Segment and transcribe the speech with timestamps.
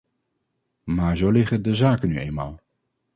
[0.83, 2.59] Maar zo liggen de zaken nu eenmaal.